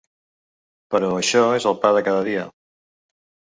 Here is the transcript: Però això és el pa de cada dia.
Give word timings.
Però 0.95 1.11
això 1.19 1.45
és 1.59 1.69
el 1.73 1.79
pa 1.85 1.93
de 1.99 2.03
cada 2.09 2.25
dia. 2.31 2.49